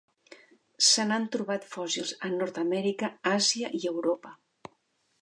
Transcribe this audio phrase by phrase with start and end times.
[0.85, 4.37] Se n'han trobat fòssils a Nord-amèrica, Àsia i Europa.